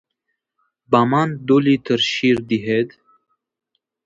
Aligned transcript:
Ба 0.89 1.01
ман 1.09 1.29
ду 1.45 1.55
литр 1.65 1.99
шир 2.11 2.37
диҳед. 2.49 2.89